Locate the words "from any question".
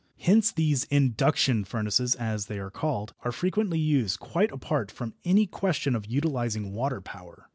4.89-5.95